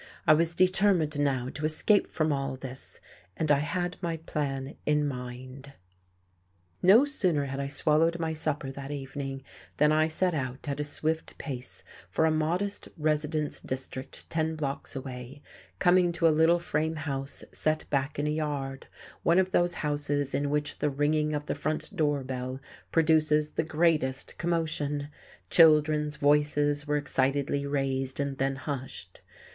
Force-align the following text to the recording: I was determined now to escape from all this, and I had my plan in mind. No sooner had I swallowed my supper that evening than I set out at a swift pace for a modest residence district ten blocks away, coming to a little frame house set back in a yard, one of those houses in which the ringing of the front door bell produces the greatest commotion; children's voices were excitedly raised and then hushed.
I 0.25 0.33
was 0.33 0.55
determined 0.55 1.19
now 1.19 1.49
to 1.49 1.63
escape 1.63 2.07
from 2.07 2.33
all 2.33 2.55
this, 2.55 2.99
and 3.37 3.51
I 3.51 3.59
had 3.59 3.97
my 4.01 4.17
plan 4.17 4.73
in 4.83 5.07
mind. 5.07 5.73
No 6.81 7.05
sooner 7.05 7.45
had 7.45 7.59
I 7.59 7.67
swallowed 7.67 8.17
my 8.17 8.33
supper 8.33 8.71
that 8.71 8.89
evening 8.89 9.43
than 9.77 9.91
I 9.91 10.07
set 10.07 10.33
out 10.33 10.67
at 10.67 10.79
a 10.79 10.83
swift 10.83 11.37
pace 11.37 11.83
for 12.09 12.25
a 12.25 12.31
modest 12.31 12.89
residence 12.97 13.59
district 13.59 14.27
ten 14.31 14.55
blocks 14.55 14.95
away, 14.95 15.43
coming 15.77 16.11
to 16.13 16.27
a 16.27 16.33
little 16.33 16.57
frame 16.57 16.95
house 16.95 17.43
set 17.51 17.87
back 17.91 18.17
in 18.17 18.25
a 18.25 18.31
yard, 18.31 18.87
one 19.21 19.37
of 19.37 19.51
those 19.51 19.75
houses 19.85 20.33
in 20.33 20.49
which 20.49 20.79
the 20.79 20.89
ringing 20.89 21.35
of 21.35 21.45
the 21.45 21.53
front 21.53 21.95
door 21.95 22.23
bell 22.23 22.59
produces 22.91 23.51
the 23.51 23.61
greatest 23.63 24.39
commotion; 24.39 25.09
children's 25.51 26.15
voices 26.17 26.87
were 26.87 26.97
excitedly 26.97 27.67
raised 27.67 28.19
and 28.19 28.39
then 28.39 28.55
hushed. 28.55 29.21